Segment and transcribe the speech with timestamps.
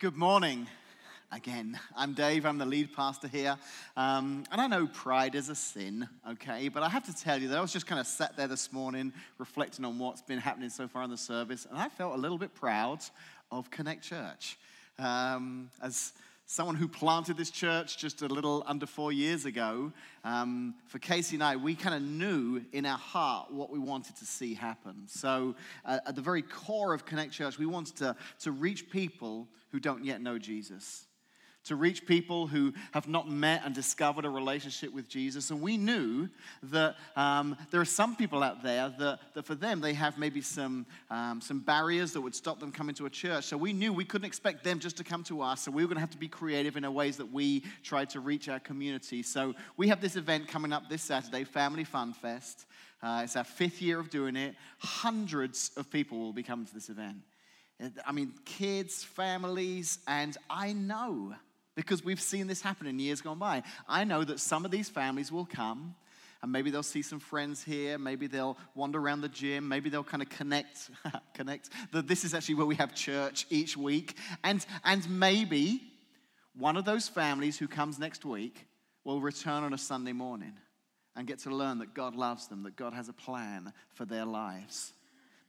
[0.00, 0.66] good morning
[1.30, 1.78] again.
[1.96, 3.56] I'm Dave, I'm the lead pastor here.
[3.96, 6.68] Um, and I know pride is a sin, okay?
[6.68, 8.72] But I have to tell you that I was just kind of sat there this
[8.72, 12.18] morning reflecting on what's been happening so far in the service, and I felt a
[12.18, 13.00] little bit proud
[13.52, 14.58] of Connect Church.
[14.98, 16.12] Um, as
[16.46, 19.92] someone who planted this church just a little under four years ago,
[20.24, 24.16] um, for Casey and I, we kind of knew in our heart what we wanted
[24.16, 25.04] to see happen.
[25.06, 25.54] So,
[25.84, 29.80] uh, at the very core of Connect Church, we wanted to, to reach people who
[29.80, 31.04] don't yet know Jesus
[31.64, 35.50] to reach people who have not met and discovered a relationship with Jesus.
[35.50, 36.28] And we knew
[36.64, 40.40] that um, there are some people out there that, that for them, they have maybe
[40.40, 43.46] some, um, some barriers that would stop them coming to a church.
[43.46, 45.62] So we knew we couldn't expect them just to come to us.
[45.62, 48.10] So we were going to have to be creative in a ways that we tried
[48.10, 49.24] to reach our community.
[49.24, 52.66] So we have this event coming up this Saturday, Family Fun Fest.
[53.02, 54.54] Uh, it's our fifth year of doing it.
[54.78, 57.16] Hundreds of people will be coming to this event.
[58.06, 61.34] I mean, kids, families, and I know
[61.74, 63.62] because we've seen this happen in years gone by.
[63.88, 65.96] I know that some of these families will come
[66.44, 70.04] and maybe they'll see some friends here maybe they'll wander around the gym maybe they'll
[70.04, 70.90] kind of connect
[71.34, 75.80] connect that this is actually where we have church each week and and maybe
[76.54, 78.66] one of those families who comes next week
[79.04, 80.52] will return on a sunday morning
[81.16, 84.26] and get to learn that god loves them that god has a plan for their
[84.26, 84.92] lives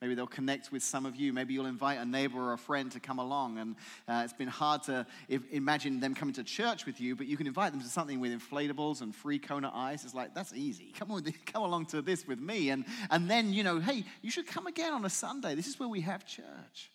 [0.01, 1.31] Maybe they'll connect with some of you.
[1.31, 3.57] Maybe you'll invite a neighbor or a friend to come along.
[3.57, 3.75] And
[4.07, 5.05] uh, it's been hard to
[5.51, 8.31] imagine them coming to church with you, but you can invite them to something with
[8.31, 10.03] inflatables and free Kona ice.
[10.03, 10.93] It's like, that's easy.
[10.97, 12.69] Come on, come along to this with me.
[12.69, 15.55] And, and then, you know, hey, you should come again on a Sunday.
[15.55, 16.91] This is where we have church.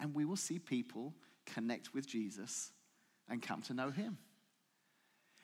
[0.00, 1.14] And we will see people
[1.46, 2.72] connect with Jesus
[3.28, 4.18] and come to know him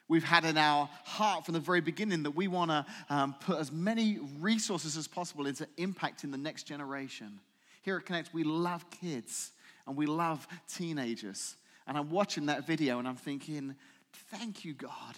[0.09, 3.59] we've had in our heart from the very beginning that we want to um, put
[3.59, 7.39] as many resources as possible into impacting the next generation.
[7.83, 9.53] Here at Connect, we love kids
[9.87, 11.57] and we love teenagers.
[11.87, 13.75] And I'm watching that video and I'm thinking,
[14.31, 15.15] thank you, God.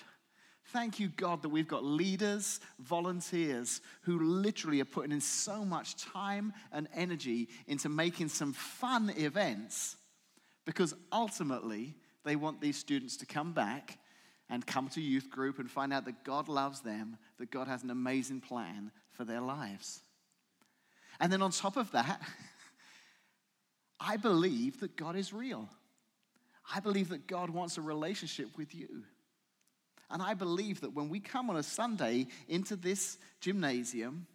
[0.67, 5.97] Thank you, God, that we've got leaders, volunteers who literally are putting in so much
[5.97, 9.97] time and energy into making some fun events
[10.65, 13.99] because ultimately they want these students to come back
[14.51, 17.85] and come to youth group and find out that God loves them, that God has
[17.85, 20.03] an amazing plan for their lives.
[21.21, 22.21] And then on top of that,
[24.01, 25.69] I believe that God is real.
[26.75, 29.05] I believe that God wants a relationship with you.
[30.11, 34.27] And I believe that when we come on a Sunday into this gymnasium,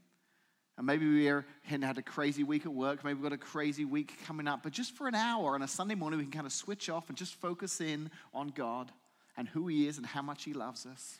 [0.77, 3.83] and maybe we are, had a crazy week at work, maybe we've got a crazy
[3.83, 6.45] week coming up, but just for an hour on a Sunday morning, we can kind
[6.45, 8.91] of switch off and just focus in on God
[9.37, 11.19] and who He is and how much He loves us.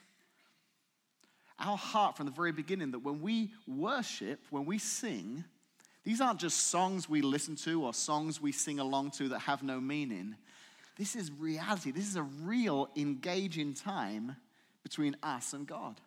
[1.59, 5.45] Our heart from the very beginning that when we worship, when we sing,
[6.03, 9.63] these aren't just songs we listen to or songs we sing along to that have
[9.63, 10.35] no meaning.
[10.97, 11.91] This is reality.
[11.91, 14.35] This is a real engaging time
[14.83, 15.99] between us and God.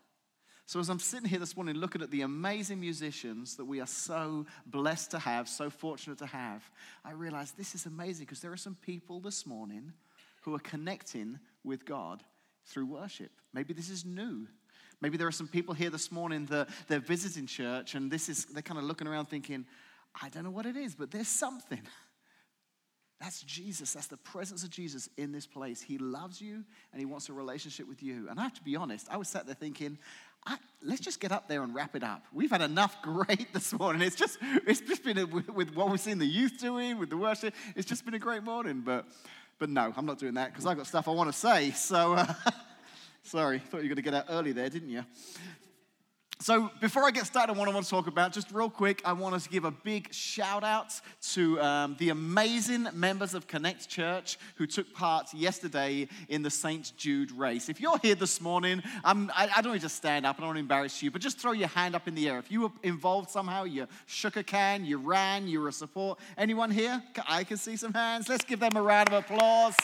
[0.66, 3.86] So, as I'm sitting here this morning looking at the amazing musicians that we are
[3.86, 6.62] so blessed to have, so fortunate to have,
[7.04, 9.94] I realize this is amazing because there are some people this morning
[10.42, 12.22] who are connecting with God
[12.66, 13.30] through worship.
[13.52, 14.46] Maybe this is new.
[15.00, 18.46] Maybe there are some people here this morning that they're visiting church and this is
[18.46, 19.64] they're kind of looking around thinking,
[20.20, 21.82] I don't know what it is, but there's something.
[23.20, 23.92] That's Jesus.
[23.92, 25.82] That's the presence of Jesus in this place.
[25.82, 28.28] He loves you and he wants a relationship with you.
[28.30, 29.98] And I have to be honest, I was sat there thinking,
[30.82, 32.24] let's just get up there and wrap it up.
[32.32, 34.02] We've had enough great this morning.
[34.02, 37.16] It's just, it's just been a, with what we've seen the youth doing, with the
[37.16, 37.54] worship.
[37.76, 38.82] It's just been a great morning.
[38.84, 39.06] But
[39.58, 41.70] but no, I'm not doing that because I've got stuff I want to say.
[41.72, 42.32] So, uh,
[43.22, 45.04] sorry, thought you were going to get out early there, didn't you?
[46.40, 49.02] So, before I get started, on what I want to talk about, just real quick,
[49.04, 50.92] I want to give a big shout out
[51.32, 56.92] to um, the amazing members of Connect Church who took part yesterday in the St.
[56.96, 57.68] Jude race.
[57.68, 60.38] If you're here this morning, I'm, I, I don't want to just stand up, I
[60.38, 62.38] don't want to embarrass you, but just throw your hand up in the air.
[62.38, 66.20] If you were involved somehow, you shook a can, you ran, you were a support.
[66.36, 67.02] Anyone here?
[67.28, 68.28] I can see some hands.
[68.28, 69.74] Let's give them a round of applause.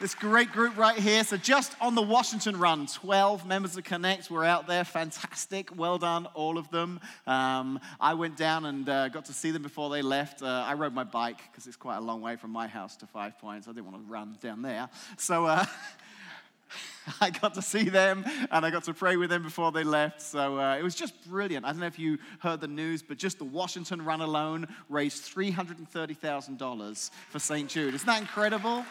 [0.00, 1.24] This great group right here.
[1.24, 4.84] So, just on the Washington run, 12 members of Connect were out there.
[4.84, 5.76] Fantastic.
[5.76, 7.00] Well done, all of them.
[7.26, 10.42] Um, I went down and uh, got to see them before they left.
[10.42, 13.06] Uh, I rode my bike because it's quite a long way from my house to
[13.06, 13.66] Five Points.
[13.66, 14.88] I didn't want to run down there.
[15.16, 15.64] So, uh,
[17.20, 20.20] I got to see them and I got to pray with them before they left.
[20.20, 21.64] So uh, it was just brilliant.
[21.64, 25.34] I don't know if you heard the news, but just the Washington run alone raised
[25.34, 27.68] $330,000 for St.
[27.68, 27.94] Jude.
[27.94, 28.84] Isn't that incredible?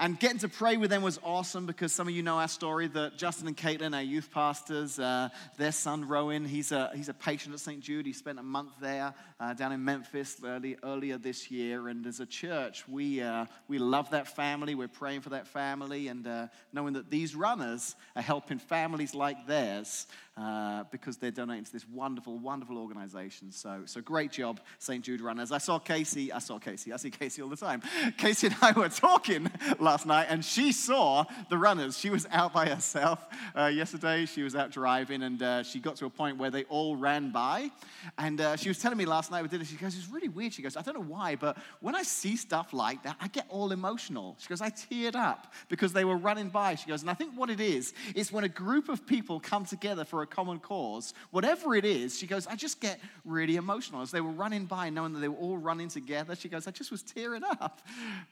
[0.00, 2.88] And getting to pray with them was awesome because some of you know our story
[2.88, 7.14] that Justin and Caitlin, our youth pastors, uh, their son Rowan, he's a, he's a
[7.14, 7.80] patient at St.
[7.80, 8.06] Jude.
[8.06, 11.88] He spent a month there uh, down in Memphis early, earlier this year.
[11.88, 14.74] And as a church, we, uh, we love that family.
[14.74, 19.46] We're praying for that family and uh, knowing that these runners are helping families like
[19.46, 20.06] theirs
[20.40, 23.52] uh, because they're donating to this wonderful, wonderful organization.
[23.52, 25.04] So, so great job, St.
[25.04, 25.52] Jude Runners.
[25.52, 27.82] I saw Casey, I saw Casey, I see Casey all the time.
[28.16, 31.98] Casey and I were talking last night, and she saw the runners.
[31.98, 33.22] She was out by herself
[33.54, 34.24] uh, yesterday.
[34.24, 37.30] She was out driving, and uh, she got to a point where they all ran
[37.30, 37.70] by.
[38.16, 39.66] And uh, she was telling me last night did it.
[39.66, 40.54] She goes, It's really weird.
[40.54, 43.46] She goes, I don't know why, but when I see stuff like that, I get
[43.48, 44.36] all emotional.
[44.38, 46.76] She goes, I teared up because they were running by.
[46.76, 49.64] She goes, And I think what it is, is when a group of people come
[49.64, 54.02] together for a common cause, whatever it is, she goes, I just get really emotional.
[54.02, 56.70] As they were running by, knowing that they were all running together, she goes, I
[56.70, 57.80] just was tearing up.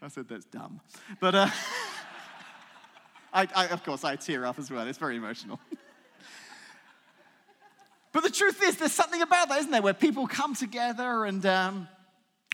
[0.00, 0.80] I said, That's dumb.
[1.20, 1.48] But, uh,
[3.32, 4.86] I, I, of course, I tear up as well.
[4.86, 5.60] It's very emotional.
[8.12, 11.44] but the truth is, there's something about that, isn't there, where people come together and,
[11.44, 11.88] um,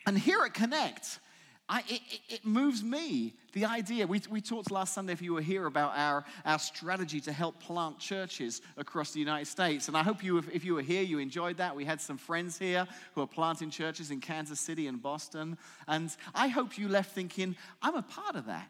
[0.06, 1.20] and here at Connect,
[1.67, 3.35] I, it, it, moves me.
[3.55, 7.21] The idea, we, we talked last Sunday, if you were here, about our, our strategy
[7.23, 9.89] to help plant churches across the United States.
[9.89, 11.75] And I hope you, if you were here, you enjoyed that.
[11.75, 15.57] We had some friends here who are planting churches in Kansas City and Boston.
[15.89, 18.69] And I hope you left thinking, I'm a part of that.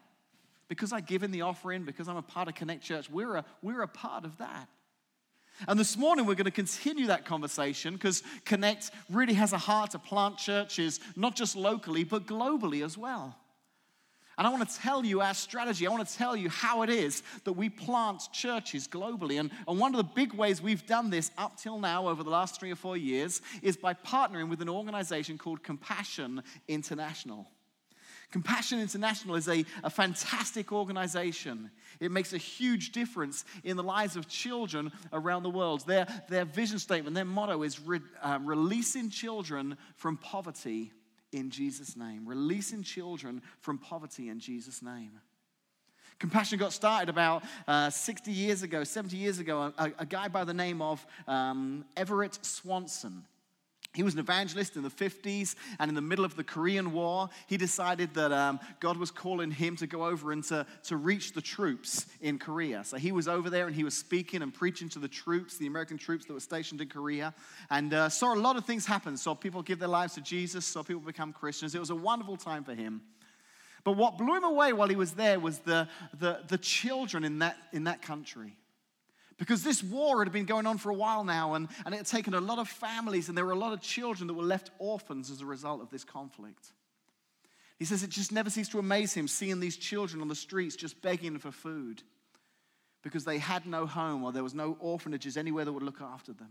[0.68, 3.44] Because I give in the offering, because I'm a part of Connect Church, we're a,
[3.60, 4.68] we're a part of that.
[5.68, 9.92] And this morning, we're going to continue that conversation because Connect really has a heart
[9.92, 13.36] to plant churches, not just locally, but globally as well.
[14.36, 15.86] And I want to tell you our strategy.
[15.86, 19.38] I want to tell you how it is that we plant churches globally.
[19.38, 22.30] And, and one of the big ways we've done this up till now, over the
[22.30, 27.48] last three or four years, is by partnering with an organization called Compassion International.
[28.30, 31.70] Compassion International is a, a fantastic organization.
[32.00, 35.86] It makes a huge difference in the lives of children around the world.
[35.86, 40.92] Their, their vision statement, their motto is re, uh, releasing children from poverty
[41.32, 42.26] in Jesus' name.
[42.26, 45.12] Releasing children from poverty in Jesus' name.
[46.18, 49.72] Compassion got started about uh, 60 years ago, 70 years ago.
[49.76, 53.24] A, a guy by the name of um, Everett Swanson
[53.94, 57.28] he was an evangelist in the 50s, and in the middle of the Korean War,
[57.46, 61.32] he decided that um, God was calling him to go over and to, to reach
[61.32, 62.82] the troops in Korea.
[62.82, 65.68] So he was over there and he was speaking and preaching to the troops, the
[65.68, 67.32] American troops that were stationed in Korea,
[67.70, 69.16] and uh, saw a lot of things happen.
[69.16, 71.74] Saw people give their lives to Jesus, saw people become Christians.
[71.74, 73.00] It was a wonderful time for him.
[73.84, 75.88] But what blew him away while he was there was the,
[76.18, 78.56] the, the children in that, in that country.
[79.36, 82.06] Because this war had been going on for a while now, and, and it had
[82.06, 84.70] taken a lot of families, and there were a lot of children that were left
[84.78, 86.72] orphans as a result of this conflict.
[87.78, 90.76] He says it just never ceased to amaze him seeing these children on the streets
[90.76, 92.02] just begging for food
[93.02, 96.32] because they had no home or there was no orphanages anywhere that would look after
[96.32, 96.50] them.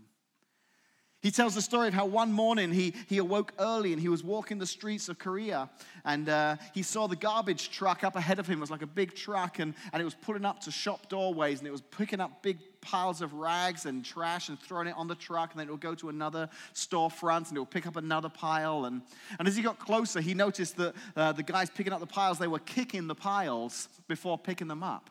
[1.24, 4.22] He tells the story of how one morning he, he awoke early and he was
[4.22, 5.70] walking the streets of Korea
[6.04, 8.58] and uh, he saw the garbage truck up ahead of him.
[8.58, 11.60] It was like a big truck and, and it was pulling up to shop doorways
[11.60, 15.08] and it was picking up big piles of rags and trash and throwing it on
[15.08, 17.96] the truck and then it would go to another storefront and it would pick up
[17.96, 18.84] another pile.
[18.84, 19.00] And,
[19.38, 22.38] and as he got closer, he noticed that uh, the guys picking up the piles,
[22.38, 25.08] they were kicking the piles before picking them up.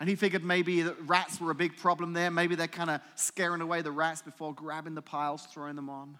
[0.00, 2.30] And he figured maybe that rats were a big problem there.
[2.30, 6.18] Maybe they're kind of scaring away the rats before grabbing the piles, throwing them on.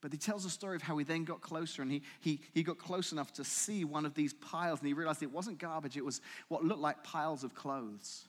[0.00, 2.62] But he tells a story of how he then got closer and he, he, he
[2.62, 5.96] got close enough to see one of these piles and he realized it wasn't garbage,
[5.96, 8.26] it was what looked like piles of clothes.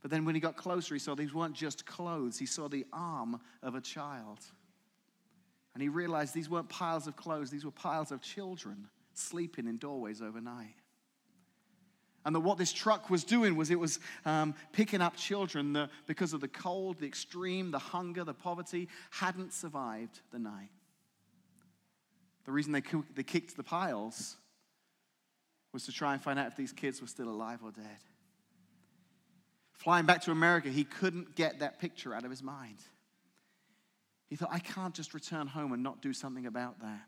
[0.00, 2.86] But then when he got closer, he saw these weren't just clothes, he saw the
[2.92, 4.38] arm of a child.
[5.74, 9.76] And he realized these weren't piles of clothes, these were piles of children sleeping in
[9.76, 10.76] doorways overnight.
[12.26, 15.90] And that what this truck was doing was it was um, picking up children that,
[16.08, 20.70] because of the cold, the extreme, the hunger, the poverty, hadn't survived the night.
[22.44, 22.82] The reason they,
[23.14, 24.34] they kicked the piles
[25.72, 27.84] was to try and find out if these kids were still alive or dead.
[29.74, 32.78] Flying back to America, he couldn't get that picture out of his mind.
[34.28, 37.02] He thought, I can't just return home and not do something about that.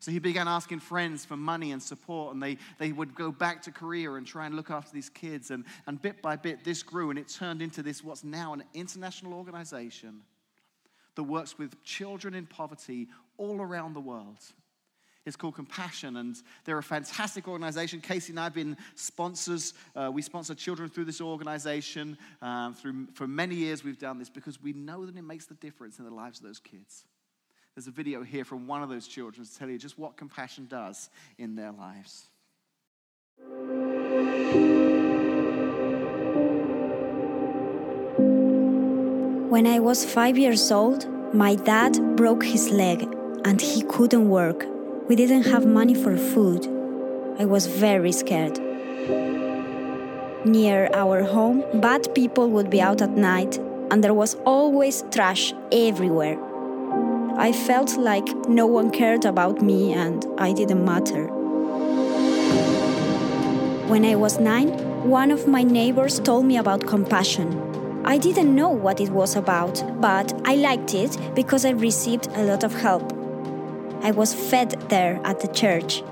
[0.00, 3.60] So he began asking friends for money and support, and they, they would go back
[3.62, 5.50] to Korea and try and look after these kids.
[5.50, 8.64] And, and bit by bit, this grew, and it turned into this what's now an
[8.72, 10.22] international organization
[11.16, 14.38] that works with children in poverty all around the world.
[15.26, 18.00] It's called Compassion, and they're a fantastic organization.
[18.00, 19.74] Casey and I have been sponsors.
[19.94, 22.16] Uh, we sponsor children through this organization.
[22.40, 25.54] Um, through, for many years, we've done this because we know that it makes the
[25.56, 27.04] difference in the lives of those kids.
[27.80, 30.66] There's a video here from one of those children to tell you just what compassion
[30.68, 31.08] does
[31.38, 32.28] in their lives.
[39.48, 43.08] When I was five years old, my dad broke his leg
[43.46, 44.66] and he couldn't work.
[45.08, 46.66] We didn't have money for food.
[47.38, 48.58] I was very scared.
[50.44, 53.56] Near our home, bad people would be out at night,
[53.90, 56.49] and there was always trash everywhere.
[57.40, 61.26] I felt like no one cared about me and I didn't matter.
[63.88, 64.68] When I was nine,
[65.08, 68.02] one of my neighbors told me about compassion.
[68.04, 72.44] I didn't know what it was about, but I liked it because I received a
[72.44, 73.10] lot of help.
[74.02, 76.02] I was fed there at the church,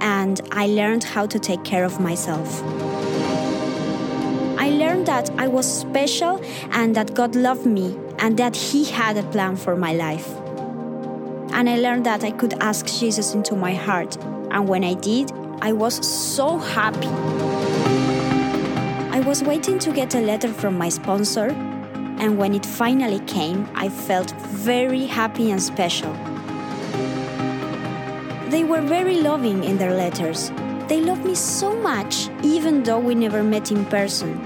[0.00, 2.62] and I learned how to take care of myself.
[4.58, 9.16] I learned that I was special and that God loved me and that He had
[9.16, 10.43] a plan for my life.
[11.54, 14.16] And I learned that I could ask Jesus into my heart,
[14.50, 15.30] and when I did,
[15.62, 17.06] I was so happy.
[19.16, 21.50] I was waiting to get a letter from my sponsor,
[22.18, 26.12] and when it finally came, I felt very happy and special.
[28.50, 30.50] They were very loving in their letters.
[30.88, 34.40] They loved me so much, even though we never met in person.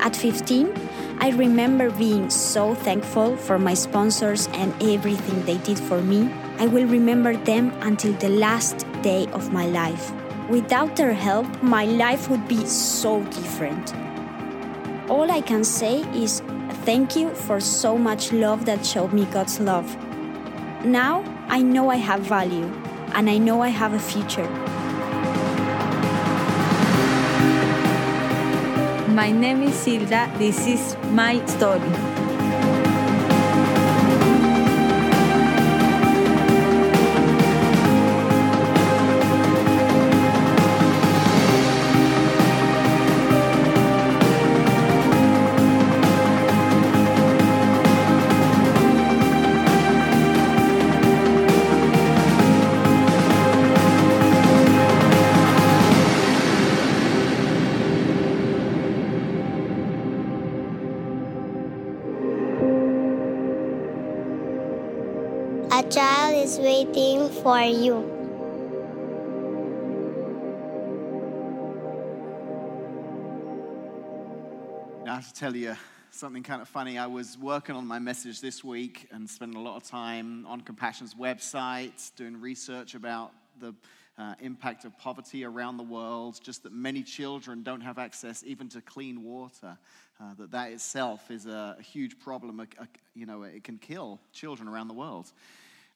[0.00, 0.72] At 15,
[1.18, 6.30] I remember being so thankful for my sponsors and everything they did for me.
[6.58, 10.12] I will remember them until the last day of my life.
[10.50, 13.94] Without their help, my life would be so different.
[15.08, 16.42] All I can say is
[16.84, 19.96] thank you for so much love that showed me God's love.
[20.84, 22.70] Now I know I have value
[23.14, 24.75] and I know I have a future.
[29.16, 30.28] My name is Silda.
[30.36, 32.25] This is my story.
[66.94, 68.12] Waiting for you.
[75.06, 75.76] I have to tell you
[76.10, 76.98] something kind of funny.
[76.98, 80.60] I was working on my message this week and spending a lot of time on
[80.60, 83.74] Compassion's website, doing research about the
[84.18, 88.68] uh, impact of poverty around the world, just that many children don't have access even
[88.70, 89.76] to clean water.
[90.18, 92.60] Uh, that that itself is a, a huge problem.
[92.60, 95.30] A, a, you know, it can kill children around the world.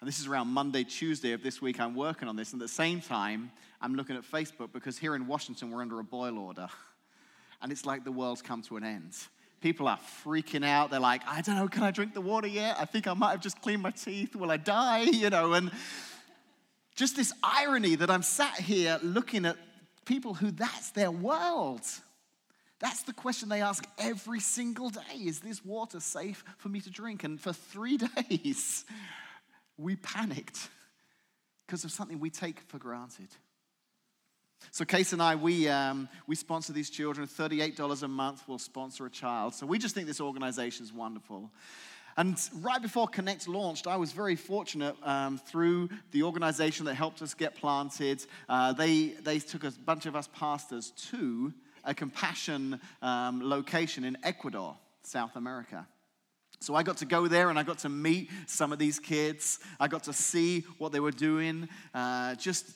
[0.01, 1.79] And this is around Monday, Tuesday of this week.
[1.79, 2.53] I'm working on this.
[2.53, 3.53] And at the same time,
[3.83, 6.69] I'm looking at Facebook because here in Washington, we're under a boil order.
[7.63, 9.15] And it's like the world's come to an end.
[9.61, 10.91] People are freaking out.
[10.91, 12.77] They're like, I don't know, can I drink the water yet?
[12.81, 14.35] I think I might have just cleaned my teeth.
[14.35, 15.01] Will I die?
[15.13, 15.71] You know, and
[16.95, 19.59] just this irony that I'm sat here looking at
[20.07, 21.83] people who that's their world.
[22.79, 26.89] That's the question they ask every single day Is this water safe for me to
[26.89, 27.25] drink?
[27.25, 27.99] And for three
[28.31, 28.87] days,
[29.81, 30.69] we panicked
[31.67, 33.29] because of something we take for granted.
[34.73, 37.27] So, Case and I, we, um, we sponsor these children.
[37.27, 39.55] $38 a month will sponsor a child.
[39.55, 41.51] So, we just think this organization is wonderful.
[42.17, 47.23] And right before Connect launched, I was very fortunate um, through the organization that helped
[47.23, 48.27] us get planted.
[48.49, 54.19] Uh, they, they took a bunch of us pastors to a compassion um, location in
[54.23, 55.87] Ecuador, South America.
[56.61, 59.61] So I got to go there and I got to meet some of these kids.
[59.79, 61.69] I got to see what they were doing.
[61.95, 62.71] Uh, just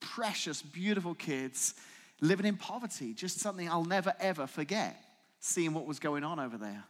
[0.00, 1.74] precious, beautiful kids
[2.20, 3.14] living in poverty.
[3.14, 4.96] Just something I'll never, ever forget,
[5.40, 6.84] seeing what was going on over there.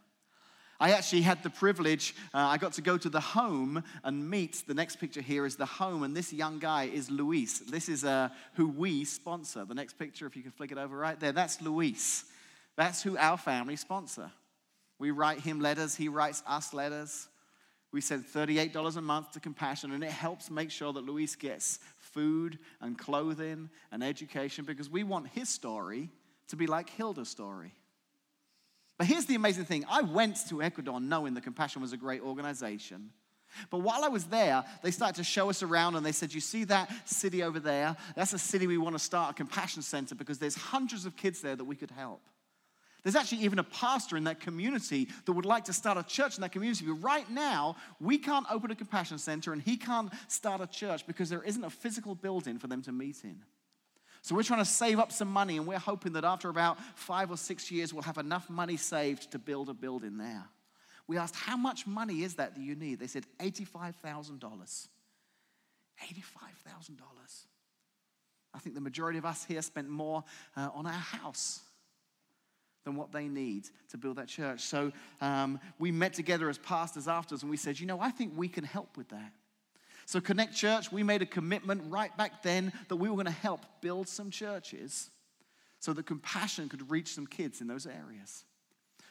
[0.80, 4.62] I actually had the privilege, uh, I got to go to the home and meet.
[4.66, 7.58] The next picture here is the home, and this young guy is Luis.
[7.58, 9.64] This is uh, who we sponsor.
[9.64, 12.24] The next picture, if you can flick it over right there, that's Luis.
[12.76, 14.30] That's who our family sponsor.
[14.98, 17.28] We write him letters, he writes us letters.
[17.90, 21.78] We send $38 a month to Compassion, and it helps make sure that Luis gets
[21.96, 26.10] food and clothing and education because we want his story
[26.48, 27.72] to be like Hilda's story.
[28.98, 32.20] But here's the amazing thing I went to Ecuador knowing that Compassion was a great
[32.20, 33.10] organization.
[33.70, 36.40] But while I was there, they started to show us around and they said, You
[36.40, 37.96] see that city over there?
[38.14, 41.40] That's a city we want to start a compassion center because there's hundreds of kids
[41.40, 42.20] there that we could help.
[43.02, 46.36] There's actually even a pastor in that community that would like to start a church
[46.36, 46.84] in that community.
[46.86, 51.06] But right now, we can't open a compassion center and he can't start a church
[51.06, 53.40] because there isn't a physical building for them to meet in.
[54.22, 57.30] So we're trying to save up some money and we're hoping that after about five
[57.30, 60.44] or six years, we'll have enough money saved to build a building there.
[61.06, 62.98] We asked, How much money is that that you need?
[62.98, 64.40] They said, $85,000.
[64.40, 64.88] $85,000.
[68.54, 70.24] I think the majority of us here spent more
[70.56, 71.60] uh, on our house
[72.88, 74.60] than what they need to build that church.
[74.60, 74.90] So
[75.20, 78.48] um, we met together as pastors afterwards and we said, you know, I think we
[78.48, 79.32] can help with that.
[80.06, 83.30] So, Connect Church, we made a commitment right back then that we were going to
[83.30, 85.10] help build some churches
[85.80, 88.44] so that compassion could reach some kids in those areas.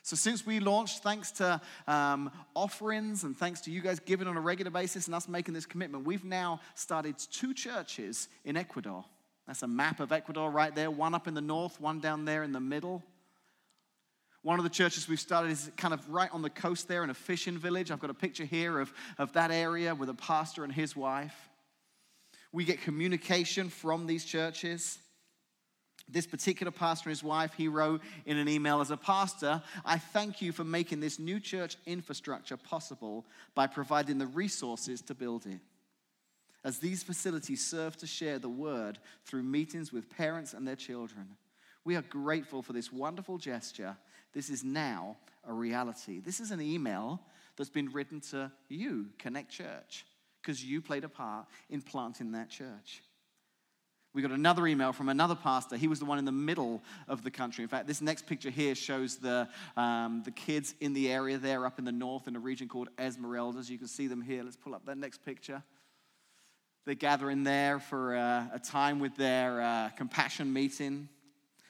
[0.02, 4.38] So, since we launched, thanks to um, offerings and thanks to you guys giving on
[4.38, 9.06] a regular basis and us making this commitment, we've now started two churches in Ecuador.
[9.46, 12.42] That's a map of Ecuador right there, one up in the north, one down there
[12.42, 13.04] in the middle.
[14.44, 17.10] One of the churches we've started is kind of right on the coast there in
[17.10, 17.92] a fishing village.
[17.92, 21.36] I've got a picture here of, of that area with a pastor and his wife.
[22.52, 25.00] We get communication from these churches.
[26.10, 29.98] This particular pastor and his wife, he wrote in an email as a pastor, I
[29.98, 33.26] thank you for making this new church infrastructure possible
[33.56, 35.60] by providing the resources to build it.
[36.64, 41.36] As these facilities serve to share the word through meetings with parents and their children,
[41.88, 43.96] we are grateful for this wonderful gesture
[44.34, 45.18] this is now
[45.48, 46.20] a reality.
[46.20, 47.20] This is an email
[47.56, 50.06] that's been written to you, Connect Church,
[50.42, 53.02] because you played a part in planting that church.
[54.14, 55.76] We got another email from another pastor.
[55.76, 57.64] He was the one in the middle of the country.
[57.64, 61.66] In fact, this next picture here shows the, um, the kids in the area there
[61.66, 63.70] up in the north in a region called Esmeraldas.
[63.70, 64.44] You can see them here.
[64.44, 65.64] Let's pull up that next picture.
[66.86, 71.10] They're gathering there for uh, a time with their uh, compassion meeting.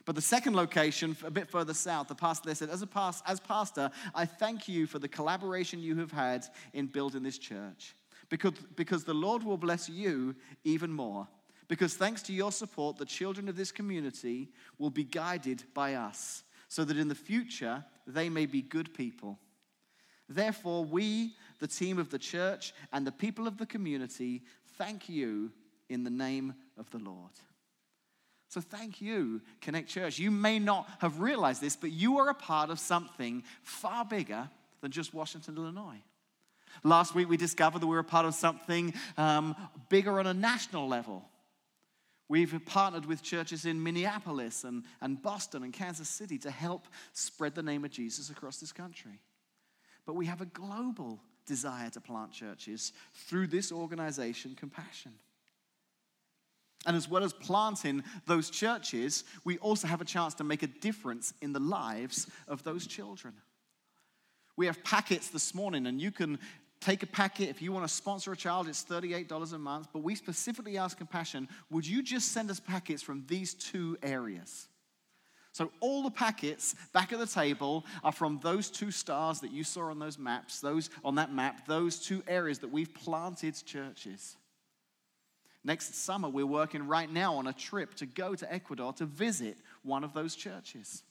[0.08, 3.22] But the second location, a bit further south, the pastor there said, as, a past,
[3.28, 7.94] as pastor, I thank you for the collaboration you have had in building this church.
[8.30, 10.34] Because, because the Lord will bless you
[10.64, 11.28] even more.
[11.68, 14.48] Because thanks to your support, the children of this community
[14.80, 19.38] will be guided by us, so that in the future they may be good people.
[20.30, 24.44] Therefore, we, the team of the church, and the people of the community,
[24.78, 25.52] thank you
[25.90, 27.32] in the name of the Lord.
[28.50, 30.20] So thank you, Connect Church.
[30.20, 34.50] You may not have realized this, but you are a part of something far bigger
[34.82, 36.02] than just Washington, Illinois.
[36.84, 39.56] Last week, we discovered that we we're a part of something um,
[39.90, 41.26] bigger on a national level.
[42.30, 47.56] We've partnered with churches in Minneapolis and, and Boston and Kansas City to help spread
[47.56, 49.20] the name of Jesus across this country.
[50.06, 55.14] But we have a global desire to plant churches through this organization, Compassion.
[56.86, 60.68] And as well as planting those churches, we also have a chance to make a
[60.68, 63.34] difference in the lives of those children.
[64.56, 66.40] We have packets this morning, and you can
[66.80, 67.50] take a packet.
[67.50, 69.88] If you want to sponsor a child, it's $38 a month.
[69.92, 74.68] But we specifically ask Compassion, would you just send us packets from these two areas?
[75.52, 79.64] So, all the packets back at the table are from those two stars that you
[79.64, 84.38] saw on those maps, those on that map, those two areas that we've planted churches.
[85.68, 89.58] Next summer, we're working right now on a trip to go to Ecuador to visit
[89.84, 91.04] one of those churches.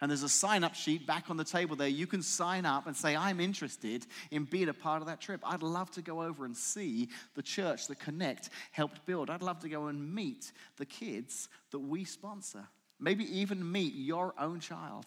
[0.00, 1.88] And there's a sign up sheet back on the table there.
[1.88, 5.40] You can sign up and say, I'm interested in being a part of that trip.
[5.44, 9.28] I'd love to go over and see the church that Connect helped build.
[9.28, 12.68] I'd love to go and meet the kids that we sponsor.
[13.00, 15.06] Maybe even meet your own child.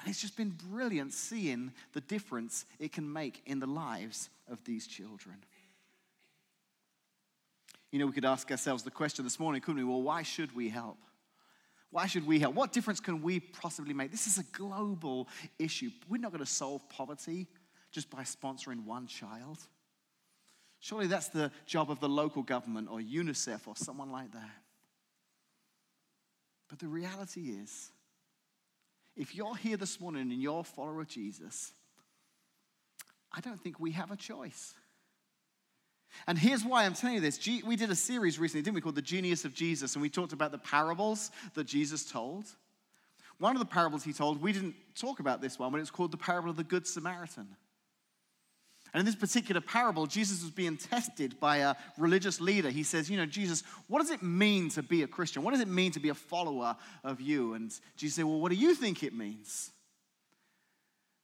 [0.00, 4.64] And it's just been brilliant seeing the difference it can make in the lives of
[4.64, 5.36] these children.
[7.90, 9.84] You know, we could ask ourselves the question this morning, couldn't we?
[9.84, 10.98] Well, why should we help?
[11.90, 12.54] Why should we help?
[12.54, 14.12] What difference can we possibly make?
[14.12, 15.90] This is a global issue.
[16.08, 17.48] We're not going to solve poverty
[17.90, 19.58] just by sponsoring one child.
[20.78, 24.50] Surely that's the job of the local government or UNICEF or someone like that.
[26.68, 27.90] But the reality is,
[29.16, 31.72] if you're here this morning and you're a follower of Jesus,
[33.32, 34.74] I don't think we have a choice.
[36.26, 37.38] And here's why I'm telling you this.
[37.64, 40.32] We did a series recently, didn't we, called The Genius of Jesus, and we talked
[40.32, 42.46] about the parables that Jesus told.
[43.38, 46.12] One of the parables he told, we didn't talk about this one, but it's called
[46.12, 47.48] the parable of the Good Samaritan.
[48.92, 52.70] And in this particular parable, Jesus was being tested by a religious leader.
[52.70, 55.42] He says, You know, Jesus, what does it mean to be a Christian?
[55.42, 57.54] What does it mean to be a follower of you?
[57.54, 59.70] And Jesus said, Well, what do you think it means?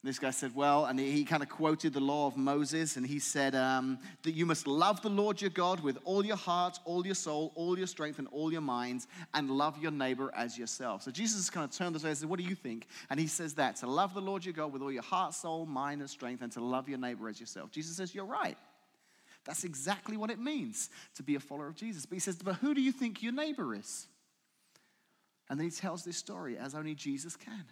[0.07, 3.19] This guy said, Well, and he kind of quoted the law of Moses, and he
[3.19, 7.05] said um, that you must love the Lord your God with all your heart, all
[7.05, 11.03] your soul, all your strength, and all your minds, and love your neighbor as yourself.
[11.03, 12.87] So Jesus kind of turned this way and said, What do you think?
[13.09, 15.65] And he says that to love the Lord your God with all your heart, soul,
[15.65, 17.71] mind, and strength, and to love your neighbor as yourself.
[17.71, 18.57] Jesus says, You're right.
[19.45, 22.05] That's exactly what it means to be a follower of Jesus.
[22.05, 24.07] But he says, But who do you think your neighbor is?
[25.49, 27.65] And then he tells this story as only Jesus can.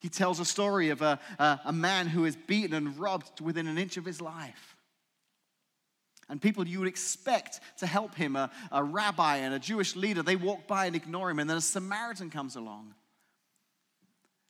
[0.00, 3.66] He tells a story of a, a, a, man who is beaten and robbed within
[3.66, 4.76] an inch of his life.
[6.30, 10.22] And people you would expect to help him, a, a rabbi and a Jewish leader,
[10.22, 11.38] they walk by and ignore him.
[11.38, 12.94] And then a Samaritan comes along.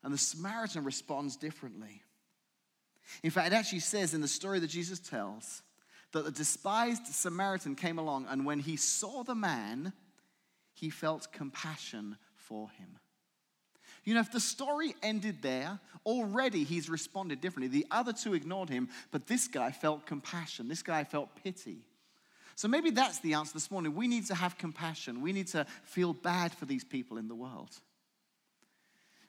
[0.04, 2.02] And the Samaritan responds differently.
[3.24, 5.62] In fact, it actually says in the story that Jesus tells
[6.12, 9.92] that the despised Samaritan came along, and when he saw the man,
[10.74, 12.98] he felt compassion for him.
[14.04, 17.68] You know, if the story ended there, already he's responded differently.
[17.68, 20.68] The other two ignored him, but this guy felt compassion.
[20.68, 21.78] This guy felt pity.
[22.56, 23.94] So maybe that's the answer this morning.
[23.94, 25.20] We need to have compassion.
[25.22, 27.70] We need to feel bad for these people in the world.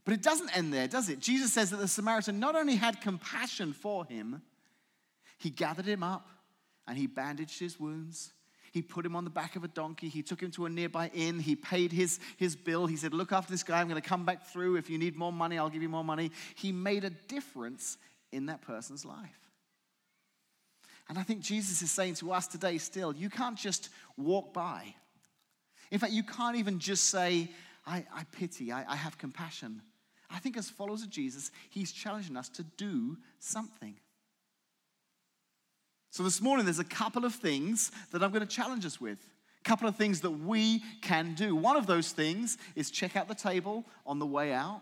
[0.04, 1.20] But it doesn't end there, does it?
[1.20, 4.42] Jesus says that the Samaritan not only had compassion for him,
[5.38, 6.28] he gathered him up
[6.88, 8.34] and he bandaged his wounds
[8.72, 10.08] he put him on the back of a donkey.
[10.08, 11.40] He took him to a nearby inn.
[11.40, 12.88] He paid his, his bill.
[12.88, 13.82] He said, Look after this guy.
[13.82, 14.78] I'm going to come back through.
[14.78, 16.32] If you need more money, I'll give you more money.
[16.56, 17.98] He made a difference
[18.32, 19.50] in that person's life.
[21.10, 24.96] And I think Jesus is saying to us today still, you can't just walk by.
[25.92, 27.50] In fact, you can't even just say,
[27.86, 29.82] I, I pity, I, I have compassion.
[30.30, 33.96] I think as followers of Jesus, he's challenging us to do something.
[36.12, 39.18] So this morning, there's a couple of things that I'm going to challenge us with.
[39.64, 41.56] A couple of things that we can do.
[41.56, 44.82] One of those things is check out the table on the way out.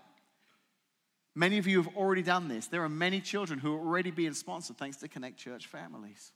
[1.35, 2.65] Many of you have already done this.
[2.65, 6.31] There are many children who are already being sponsored thanks to Connect Church families.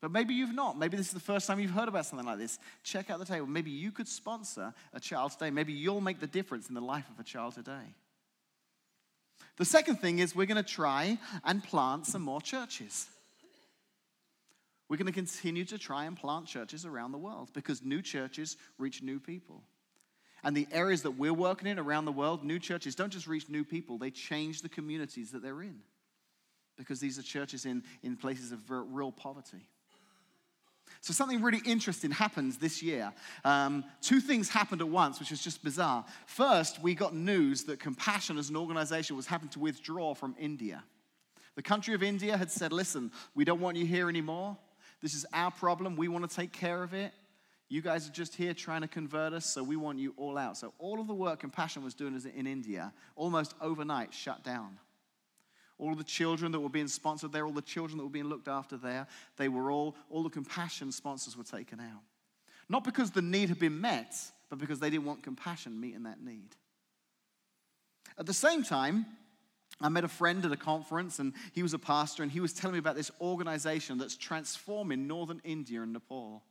[0.00, 0.78] But maybe you've not.
[0.78, 2.58] Maybe this is the first time you've heard about something like this.
[2.82, 3.46] Check out the table.
[3.46, 5.50] Maybe you could sponsor a child today.
[5.50, 7.94] Maybe you'll make the difference in the life of a child today.
[9.58, 13.08] The second thing is we're going to try and plant some more churches.
[14.92, 18.58] We're going to continue to try and plant churches around the world because new churches
[18.76, 19.62] reach new people.
[20.44, 23.48] And the areas that we're working in around the world, new churches don't just reach
[23.48, 25.78] new people, they change the communities that they're in
[26.76, 29.66] because these are churches in, in places of real poverty.
[31.00, 33.14] So, something really interesting happens this year.
[33.46, 36.04] Um, two things happened at once, which was just bizarre.
[36.26, 40.84] First, we got news that Compassion as an organization was having to withdraw from India.
[41.54, 44.58] The country of India had said, Listen, we don't want you here anymore.
[45.02, 45.96] This is our problem.
[45.96, 47.12] We want to take care of it.
[47.68, 50.58] You guys are just here trying to convert us, so we want you all out.
[50.58, 54.78] So, all of the work Compassion was doing in India, almost overnight, shut down.
[55.78, 58.28] All of the children that were being sponsored there, all the children that were being
[58.28, 59.06] looked after there,
[59.38, 62.02] they were all, all the Compassion sponsors were taken out.
[62.68, 64.14] Not because the need had been met,
[64.50, 66.54] but because they didn't want Compassion meeting that need.
[68.18, 69.06] At the same time,
[69.82, 72.52] I met a friend at a conference, and he was a pastor, and he was
[72.52, 76.42] telling me about this organization that's transforming northern India and Nepal.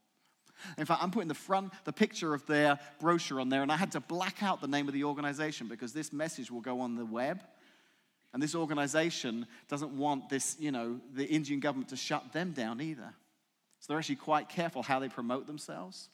[0.78, 3.78] In fact, I'm putting the front, the picture of their brochure on there, and I
[3.78, 6.96] had to black out the name of the organization because this message will go on
[6.96, 7.41] the web.
[8.34, 12.80] And this organization doesn't want this, you know, the Indian government to shut them down
[12.80, 13.13] either.
[13.80, 16.10] So they're actually quite careful how they promote themselves.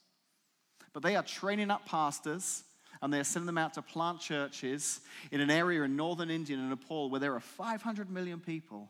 [0.94, 2.64] But they are training up pastors
[3.02, 6.70] and they're sending them out to plant churches in an area in northern India and
[6.70, 8.90] Nepal where there are 500 million people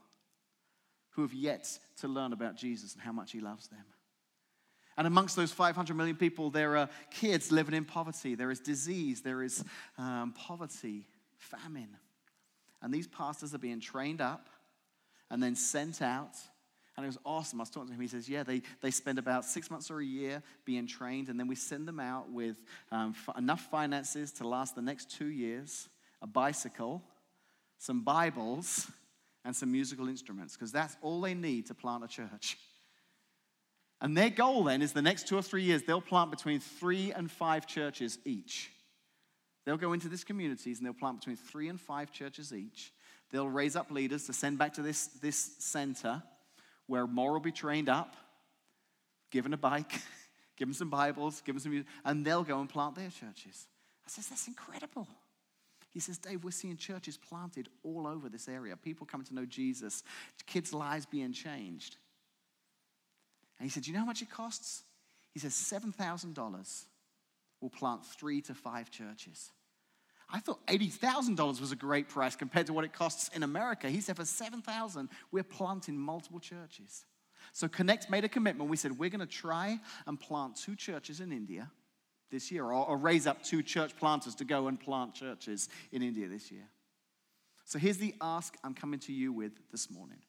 [1.12, 1.68] who have yet
[2.00, 3.84] to learn about Jesus and how much he loves them.
[4.98, 9.22] And amongst those 500 million people, there are kids living in poverty, there is disease,
[9.22, 9.64] there is
[9.98, 11.06] um, poverty,
[11.38, 11.96] famine.
[12.82, 14.50] And these pastors are being trained up
[15.30, 16.36] and then sent out
[16.98, 17.62] and it was awesome.
[17.62, 18.02] I was talking to him.
[18.02, 21.40] He says, Yeah, they, they spend about six months or a year being trained, and
[21.40, 22.58] then we send them out with
[22.92, 25.88] um, f- enough finances to last the next two years,
[26.24, 27.04] a bicycle,
[27.78, 28.88] some Bibles,
[29.46, 32.58] and some musical instruments, because that's all they need to plant a church.
[34.02, 37.12] And their goal then is the next two or three years, they'll plant between three
[37.12, 38.72] and five churches each.
[39.66, 42.92] They'll go into these communities and they'll plant between three and five churches each.
[43.32, 46.24] They'll raise up leaders to send back to this, this center
[46.88, 48.16] where more will be trained up,
[49.32, 49.92] given a bike,
[50.58, 53.68] give them some Bibles, give them some and they'll go and plant their churches.
[54.06, 55.08] I says, that's incredible.
[55.92, 59.46] He says, Dave, we're seeing churches planted all over this area, people coming to know
[59.46, 60.04] Jesus,
[60.46, 61.98] kids' lives being changed.
[63.60, 64.84] And he said, Do you know how much it costs?
[65.34, 66.86] He says, $7,000
[67.62, 69.52] will plant three to five churches.
[70.30, 73.90] I thought $80,000 was a great price compared to what it costs in America.
[73.90, 77.06] He said for 7,000, we're planting multiple churches.
[77.54, 78.70] So Connect made a commitment.
[78.70, 81.72] We said we're going to try and plant two churches in India
[82.30, 86.02] this year, or, or raise up two church planters to go and plant churches in
[86.02, 86.68] India this year.
[87.64, 90.20] So here's the ask I'm coming to you with this morning.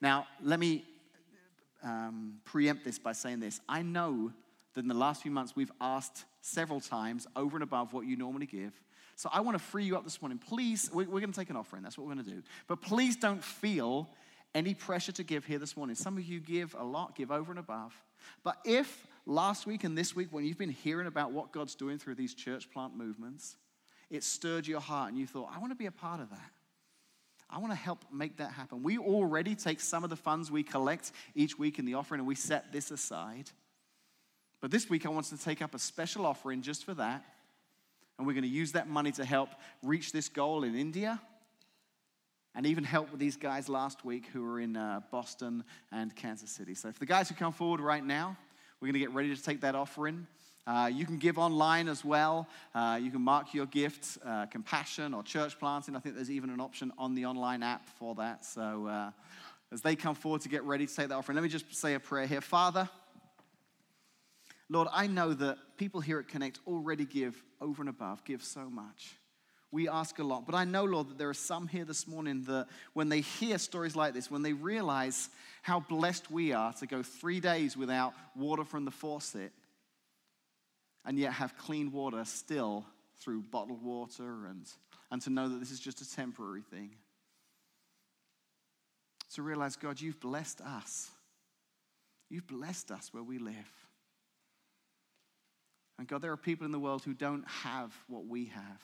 [0.00, 0.84] Now, let me
[1.82, 3.60] um, preempt this by saying this.
[3.68, 4.32] I know
[4.74, 8.16] that in the last few months we've asked several times over and above what you
[8.16, 8.72] normally give.
[9.18, 10.38] So I want to free you up this morning.
[10.38, 11.82] Please, we're, going to take an offering.
[11.82, 12.42] That's what we're going to do.
[12.68, 14.08] But please don't feel
[14.54, 15.96] any pressure to give here this morning.
[15.96, 17.92] Some of you give a lot, give over and above.
[18.44, 21.98] But if last week and this week, when you've been hearing about what God's doing
[21.98, 23.56] through these church plant movements,
[24.08, 26.50] it stirred your heart and you thought, I want to be a part of that.
[27.50, 28.84] I want to help make that happen.
[28.84, 32.28] We already take some of the funds we collect each week in the offering and
[32.28, 33.50] we set this aside.
[34.60, 37.24] But this week, I want to take up a special offering just for that.
[38.18, 39.50] And we're going to use that money to help
[39.82, 41.20] reach this goal in India
[42.54, 46.50] and even help with these guys last week who were in uh, Boston and Kansas
[46.50, 46.74] City.
[46.74, 48.36] So, for the guys who come forward right now,
[48.80, 50.26] we're going to get ready to take that offering.
[50.66, 52.46] Uh, you can give online as well.
[52.74, 55.96] Uh, you can mark your gifts, uh, compassion or church planting.
[55.96, 58.44] I think there's even an option on the online app for that.
[58.44, 59.10] So, uh,
[59.70, 61.94] as they come forward to get ready to take that offering, let me just say
[61.94, 62.40] a prayer here.
[62.40, 62.88] Father,
[64.70, 68.68] Lord, I know that people here at Connect already give over and above, give so
[68.68, 69.14] much
[69.70, 70.46] we ask a lot.
[70.46, 73.58] But I know, Lord, that there are some here this morning that when they hear
[73.58, 75.28] stories like this, when they realize
[75.62, 79.52] how blessed we are to go three days without water from the faucet
[81.04, 82.84] and yet have clean water still
[83.20, 84.66] through bottled water and,
[85.10, 86.90] and to know that this is just a temporary thing.
[89.34, 91.10] To realize, God, you've blessed us.
[92.30, 93.70] You've blessed us where we live.
[95.98, 98.82] And God, there are people in the world who don't have what we have.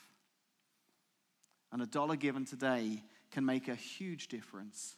[1.73, 4.97] And a dollar given today can make a huge difference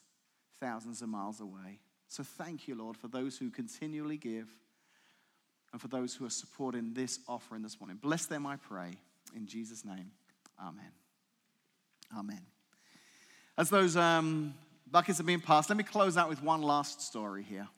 [0.61, 1.81] thousands of miles away.
[2.09, 4.49] So thank you, Lord, for those who continually give
[5.73, 7.99] and for those who are supporting this offering this morning.
[8.01, 8.93] Bless them, I pray.
[9.35, 10.11] In Jesus' name,
[10.61, 10.93] amen.
[12.17, 12.41] Amen.
[13.59, 14.55] As those um,
[14.91, 17.69] buckets are being passed, let me close out with one last story here.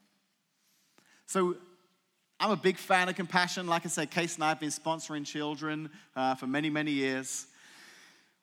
[1.26, 1.56] So,
[2.40, 3.66] I'm a big fan of compassion.
[3.66, 7.46] Like I said, Case and I have been sponsoring children uh, for many, many years.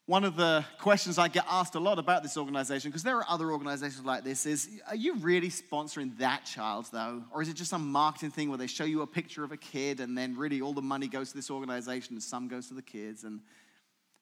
[0.06, 3.26] One of the questions I get asked a lot about this organization, because there are
[3.30, 7.24] other organizations like this, is are you really sponsoring that child though?
[7.34, 9.58] Or is it just some marketing thing where they show you a picture of a
[9.58, 12.74] kid and then really all the money goes to this organization and some goes to
[12.74, 13.24] the kids?
[13.24, 13.40] And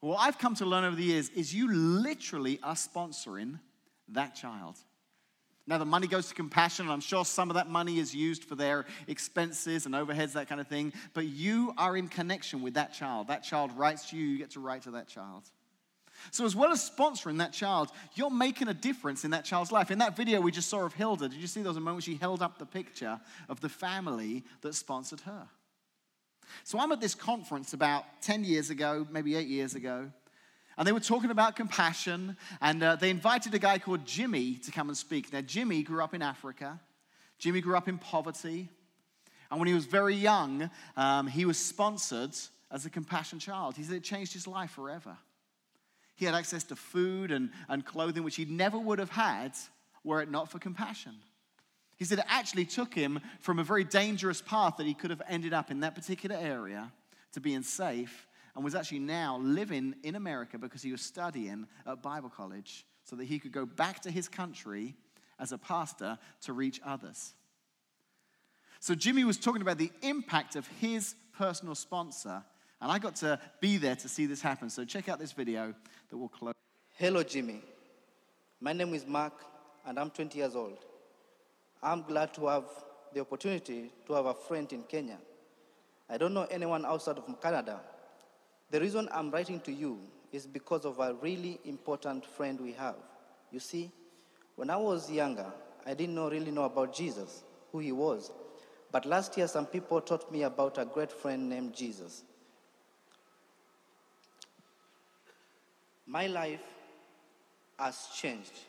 [0.02, 3.60] what I've come to learn over the years is you literally are sponsoring
[4.10, 4.78] that child.
[5.66, 8.44] Now, the money goes to compassion, and I'm sure some of that money is used
[8.44, 10.92] for their expenses and overheads, that kind of thing.
[11.14, 13.28] But you are in connection with that child.
[13.28, 15.44] That child writes to you, you get to write to that child.
[16.32, 19.90] So, as well as sponsoring that child, you're making a difference in that child's life.
[19.90, 22.04] In that video we just saw of Hilda, did you see there was a moment
[22.04, 25.48] she held up the picture of the family that sponsored her?
[26.64, 30.12] So, I'm at this conference about 10 years ago, maybe eight years ago,
[30.78, 34.72] and they were talking about compassion, and uh, they invited a guy called Jimmy to
[34.72, 35.32] come and speak.
[35.32, 36.80] Now, Jimmy grew up in Africa,
[37.38, 38.70] Jimmy grew up in poverty,
[39.52, 42.36] and when he was very young, um, he was sponsored
[42.72, 43.76] as a compassion child.
[43.76, 45.16] He said it changed his life forever.
[46.16, 49.54] He had access to food and, and clothing, which he never would have had
[50.04, 51.14] were it not for compassion.
[51.98, 55.22] He said it actually took him from a very dangerous path that he could have
[55.30, 56.92] ended up in that particular area
[57.34, 62.02] to being safe and was actually now living in America because he was studying at
[62.02, 64.96] Bible college so that he could go back to his country
[65.40, 67.34] as a pastor to reach others.
[68.80, 72.44] So Jimmy was talking about the impact of his personal sponsor
[72.84, 74.70] and I got to be there to see this happen.
[74.70, 75.74] So check out this video
[76.10, 76.54] that will close.
[76.98, 77.62] Hello, Jimmy.
[78.60, 79.34] My name is Mark,
[79.86, 80.78] and I'm 20 years old.
[81.82, 82.66] I'm glad to have
[83.14, 85.18] the opportunity to have a friend in Kenya.
[86.10, 87.80] I don't know anyone outside of Canada.
[88.74, 90.00] The reason I'm writing to you
[90.32, 92.96] is because of a really important friend we have.
[93.52, 93.92] You see,
[94.56, 95.46] when I was younger,
[95.86, 98.32] I didn't know, really know about Jesus, who he was.
[98.92, 102.24] But last year, some people taught me about a great friend named Jesus.
[106.08, 106.66] My life
[107.78, 108.60] has changed.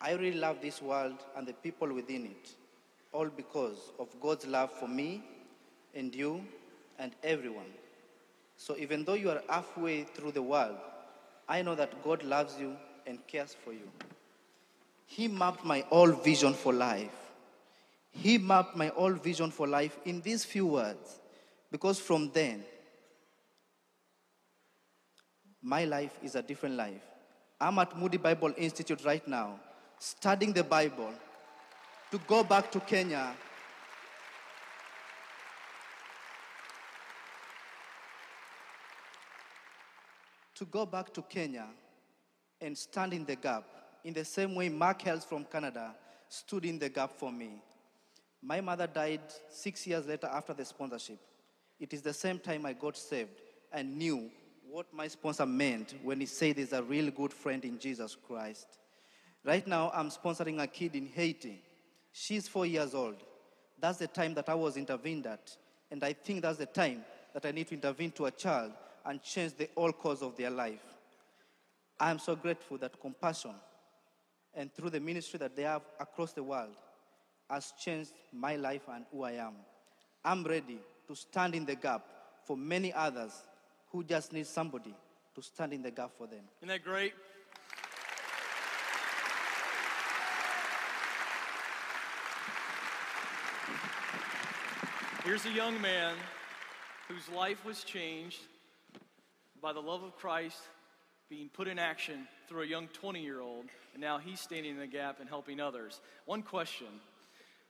[0.00, 2.50] I really love this world and the people within it,
[3.12, 5.22] all because of God's love for me
[5.94, 6.44] and you
[6.98, 7.70] and everyone.
[8.56, 10.76] So even though you are halfway through the world,
[11.48, 13.90] I know that God loves you and cares for you.
[15.06, 17.14] He mapped my whole vision for life.
[18.10, 21.20] He mapped my whole vision for life in these few words,
[21.70, 22.64] because from then,
[25.66, 27.02] My life is a different life.
[27.60, 29.58] I'm at Moody Bible Institute right now,
[29.98, 31.10] studying the Bible
[32.12, 33.34] to go back to Kenya
[40.56, 41.66] to go back to Kenya
[42.60, 43.64] and stand in the gap
[44.04, 45.94] in the same way Mark Hells from Canada
[46.28, 47.62] stood in the gap for me.
[48.42, 51.18] My mother died six years later after the sponsorship.
[51.78, 53.40] It is the same time I got saved
[53.72, 54.30] and knew
[54.70, 58.66] what my sponsor meant when he said he's a real good friend in Jesus Christ.
[59.44, 61.62] Right now, I'm sponsoring a kid in Haiti.
[62.12, 63.16] She's four years old.
[63.78, 65.54] That's the time that I was intervened at.
[65.90, 68.72] And I think that's the time that I need to intervene to a child
[69.06, 70.82] and change the whole course of their life.
[71.98, 73.54] I am so grateful that compassion
[74.54, 76.74] and through the ministry that they have across the world
[77.48, 79.54] has changed my life and who I am.
[80.24, 82.04] I'm ready to stand in the gap
[82.44, 83.32] for many others
[83.92, 84.94] who just need somebody
[85.34, 86.42] to stand in the gap for them.
[86.60, 87.12] Isn't that great?
[95.24, 96.14] Here's a young man
[97.08, 98.38] whose life was changed
[99.62, 100.58] by the love of Christ
[101.28, 103.64] being put in action through a young 20 year old,
[103.94, 106.00] and now he's standing in the gap and helping others.
[106.24, 106.86] One question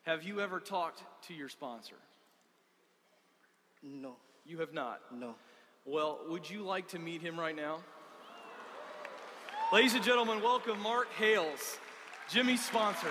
[0.03, 1.97] Have you ever talked to your sponsor?
[3.83, 5.01] No, You have not.
[5.13, 5.35] no.
[5.85, 7.79] Well, would you like to meet him right now?
[9.73, 11.79] Ladies and gentlemen, welcome Mark Hales,
[12.29, 13.11] Jimmy's sponsor.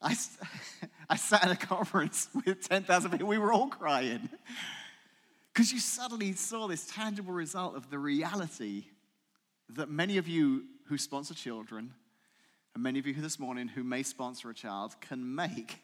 [0.00, 0.38] I, s-
[1.08, 3.26] I sat at a conference with 10,000 people.
[3.26, 4.28] We were all crying.
[5.52, 8.84] Because you suddenly saw this tangible result of the reality
[9.70, 11.92] that many of you who sponsor children,
[12.74, 15.82] and many of you this morning who may sponsor a child, can make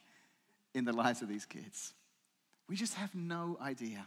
[0.75, 1.93] in the lives of these kids.
[2.69, 4.07] We just have no idea.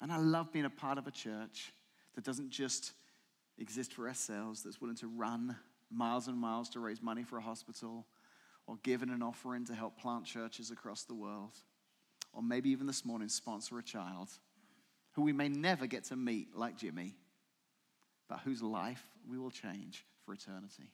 [0.00, 1.72] And I love being a part of a church
[2.14, 2.92] that doesn't just
[3.58, 5.56] exist for ourselves, that's willing to run
[5.90, 8.06] miles and miles to raise money for a hospital,
[8.68, 11.54] or given an offering to help plant churches across the world,
[12.34, 14.28] or maybe even this morning sponsor a child
[15.12, 17.16] who we may never get to meet like Jimmy,
[18.28, 20.92] but whose life we will change for eternity.